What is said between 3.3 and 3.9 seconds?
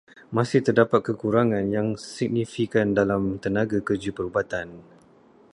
tenaga